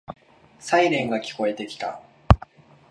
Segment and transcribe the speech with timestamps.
[0.59, 2.01] サイレンが聞こえてきた。